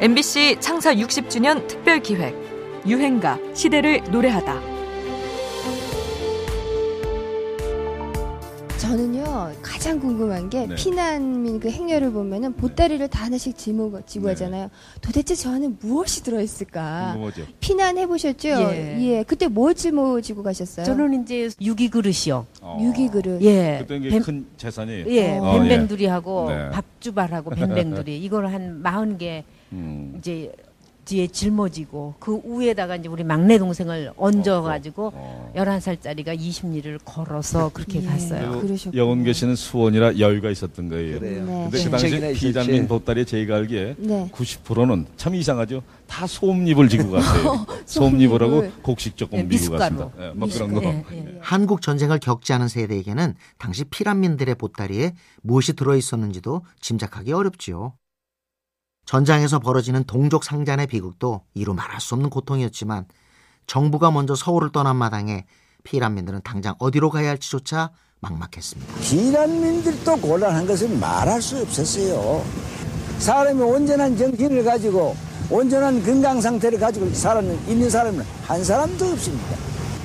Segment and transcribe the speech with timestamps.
[0.00, 2.32] MBC 창사 60주년 특별 기획
[2.86, 4.78] 유행가 시대를 노래하다.
[8.78, 10.74] 저는요 가장 궁금한 게 네.
[10.76, 14.30] 피난민 그 행렬을 보면은 보따리를 다 하나씩 지고 지고 네.
[14.30, 14.70] 하잖아요.
[15.02, 17.10] 도대체 저 안에 무엇이 들어있을까?
[17.14, 17.42] 궁금하죠.
[17.58, 18.48] 피난 해 보셨죠?
[18.48, 18.96] 예.
[19.00, 19.22] 예.
[19.24, 20.86] 그때 뭘 짊어지고 가셨어요?
[20.86, 22.46] 저는 이제 유기 그릇이요.
[22.62, 22.78] 어.
[22.80, 23.42] 유기 그릇.
[23.42, 23.78] 예.
[23.80, 25.04] 그때 뱀, 큰 재산이.
[25.08, 25.38] 예.
[25.38, 26.70] 어, 뱀뱅두리하고 네.
[26.70, 30.14] 밥주발하고 뱀뱅두리 이걸 한 마흔 개 음.
[30.18, 30.52] 이제
[31.08, 35.52] 뒤에 짊어지고 그 위에다가 이제 우리 막내 동생을 얹어 가지고 어, 어.
[35.56, 38.06] 11살짜리가 20리를 걸어서 그렇게 예.
[38.06, 38.62] 갔어요.
[38.94, 41.18] 영원 계시는 수원이라 여유가 있었던 거예요.
[41.18, 41.44] 그래요.
[41.46, 41.68] 네.
[41.70, 44.30] 근데 그 당시 비단민 보따리 제가 알기에 네.
[44.32, 45.82] 90%는 참 이상하죠.
[46.06, 47.66] 다 소음잎을 지고 갔어요.
[47.86, 50.10] 소음잎을 하고 곡식 조금 네, 미고 갔습니다.
[50.18, 50.80] 네, 뭐 그런 거.
[50.80, 51.38] 네, 네.
[51.40, 57.94] 한국 전쟁을 겪지 않은 세대에게는 당시 피란민들의 보따리에 무엇이 들어 있었는지도 짐작하기 어렵지요.
[59.12, 63.06] 전장에서 벌어지는 동족 상잔의 비극도 이루 말할 수 없는 고통이었지만
[63.66, 65.46] 정부가 먼저 서울을 떠난 마당에
[65.82, 69.00] 피난민들은 당장 어디로 가야 할지조차 막막했습니다.
[69.00, 72.44] 피난민들도 곤란한 것은 말할 수 없었어요.
[73.18, 75.16] 사람이 온전한 정신을 가지고
[75.50, 79.56] 온전한 건강 상태를 가지고 살아 있는 사람은 한 사람도 없습니다.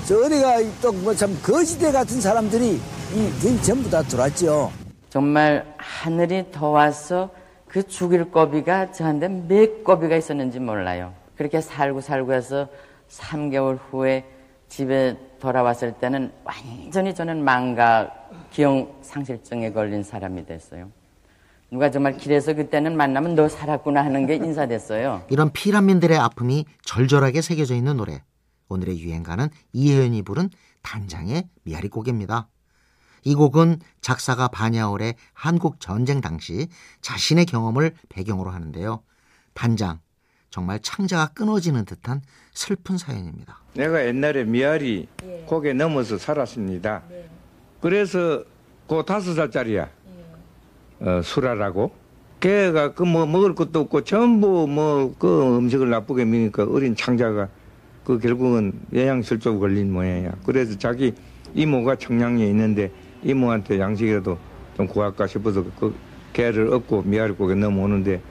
[0.08, 2.80] 저 어디가 또 뭐 참 거지대 같은 사람들이
[3.14, 4.72] 이 전부 다 들어왔죠.
[5.10, 7.43] 정말 하늘이 더와서
[7.74, 11.12] 그 죽일 거비가 저한테 몇 거비가 있었는지 몰라요.
[11.36, 12.68] 그렇게 살고 살고 해서
[13.10, 14.24] 3개월 후에
[14.70, 20.92] 집에 돌아왔을 때는 완전히 저는 망각, 기억 상실증에 걸린 사람이 됐어요.
[21.72, 25.24] 누가 정말 길에서 그때는 만나면 너 살았구나 하는 게 인사됐어요.
[25.32, 28.22] 이런 피란민들의 아픔이 절절하게 새겨져 있는 노래.
[28.70, 30.52] 오늘의 유행가는 이혜연이 부른
[30.84, 32.50] 단장의 미아리 곡입니다.
[33.24, 36.68] 이 곡은 작사가 반야월의 한국 전쟁 당시
[37.02, 39.02] 자신의 경험을 배경으로 하는데요.
[39.54, 40.00] 단장,
[40.50, 42.22] 정말 창자가 끊어지는 듯한
[42.54, 43.60] 슬픈 사연입니다.
[43.76, 45.44] 내가 옛날에 미아리 예.
[45.48, 47.04] 곡에 넘어서 살았습니다.
[47.10, 47.30] 네.
[47.82, 48.44] 그래서
[48.88, 49.90] 그 다섯 살짜리야.
[51.02, 51.10] 예.
[51.10, 51.92] 어, 수라라고.
[52.40, 57.48] 걔가 그 뭐 먹을 것도 없고 전부 뭐 그 음식을 나쁘게 먹으니까 어린 창자가
[58.04, 60.34] 그 결국은 영양실조 걸린 모양이야.
[60.46, 61.14] 그래서 자기
[61.56, 62.92] 이모가 청량리에 있는데
[63.24, 64.38] 이모한테 양식이라도
[64.76, 65.94] 좀 구할까 싶어서 그
[66.34, 68.22] 개를 얻고 미아리국에 넘어오는데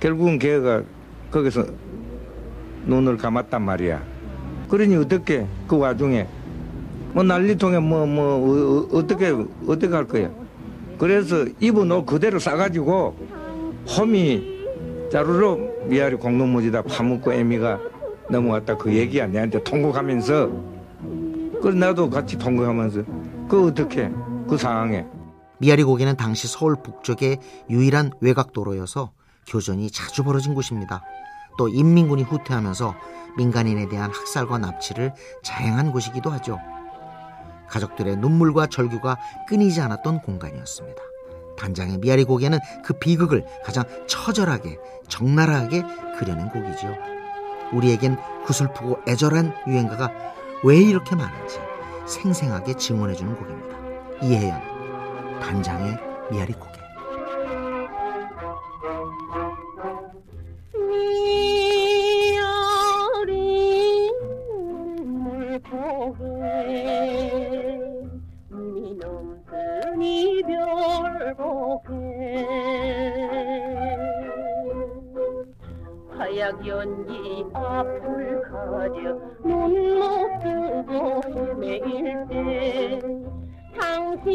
[0.00, 0.82] 결국은 개가
[1.30, 1.64] 거기서
[2.84, 4.02] 눈을 감았단 말이야.
[4.68, 6.26] 그러니 어떻게 그 와중에
[7.12, 9.34] 뭐 난리통에 뭐뭐 뭐, 어, 떻게
[9.66, 10.30] 어떻게 할 거야.
[10.98, 13.16] 그래서 입은 옷 그대로 싸가지고
[13.96, 14.56] 홈이
[15.10, 17.80] 자루로 미아리 공동무지다 파묻고 애미가
[18.28, 20.50] 넘어왔다 그 얘기야 내한테 통곡하면서
[21.62, 23.02] 그래 나도 같이 통곡하면서
[23.48, 24.10] 그 어떻게
[24.48, 25.06] 그 상황에
[25.58, 27.38] 미아리 고개는 당시 서울 북쪽의
[27.70, 29.12] 유일한 외곽도로여서
[29.46, 31.02] 교전이 자주 벌어진 곳입니다.
[31.56, 32.94] 또 인민군이 후퇴하면서
[33.36, 36.58] 민간인에 대한 학살과 납치를 자행한 곳이기도 하죠.
[37.68, 39.18] 가족들의 눈물과 절규가
[39.48, 41.02] 끊이지 않았던 공간이었습니다.
[41.56, 44.78] 단장의 미아리 고개는 그 비극을 가장 처절하게
[45.08, 45.82] 적나라하게
[46.18, 46.94] 그려낸 곡이죠.
[47.72, 50.12] 우리에겐 구슬프고 애절한 유행가가
[50.64, 51.58] 왜 이렇게 많은지
[52.06, 53.76] 생생하게 증언해주는 곡입니다.
[54.22, 55.98] 이혜연, 단장의
[56.30, 56.76] 미아리 고개.
[65.66, 66.42] 물고개
[68.48, 71.56] 미넘든 이별고개
[76.46, 83.00] 화약 연기 앞을 가려 눈못 뜨고 헤매일 때
[83.76, 84.30] 당신은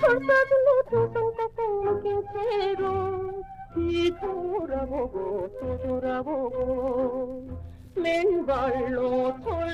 [0.00, 3.44] 철사들로 두손 꺾은 채로
[3.74, 7.46] 뒤돌아보고 또 돌아보고
[7.96, 9.73] 맨발로 돌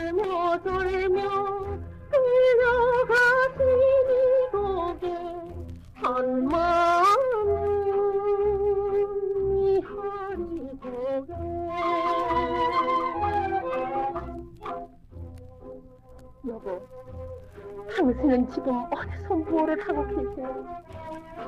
[18.20, 20.66] 당신은 지금 어디서 뭐를 하고 계세요?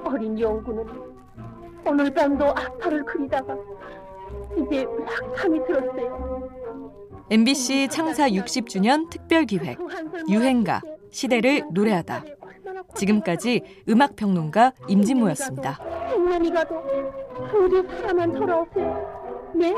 [0.04, 0.86] 어린 영구는
[1.86, 3.56] 오늘 밤도 아파를 그리다가
[4.56, 6.50] 이제 막 잠이 들었어요.
[7.30, 9.78] MBC 창사 60주년 특별기획
[10.28, 10.80] 유행가
[11.10, 12.24] 시대를 노래하다.
[12.94, 15.78] 지금까지 음악평론가 임진모였습니다.
[16.10, 16.82] 백만이 가도
[17.54, 19.52] 우리 사람만 돌아오세요.
[19.54, 19.74] 네?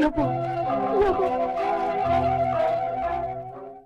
[0.00, 0.22] 여보,
[1.02, 2.49] 여보.